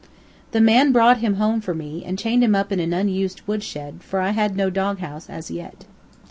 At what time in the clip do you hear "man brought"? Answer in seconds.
0.61-1.19